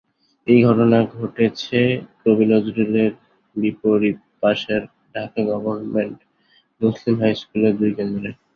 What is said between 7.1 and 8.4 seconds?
হাইস্কুলের দুই কেন্দ্রে।